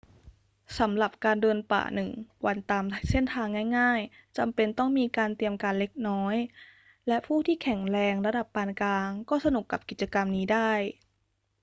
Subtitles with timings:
[0.79, 2.09] สำหรับการเดินป่าหนึ่ง
[2.45, 6.35] วันตามเส้นทางง่าย ๆ จำเป็นต้องมีการเตรียมการเล็กน้อย
[7.07, 10.71] และผู้ที่แข็งแรงระดับปานกลางก็สนุกกับกิจกรรมนี้ได้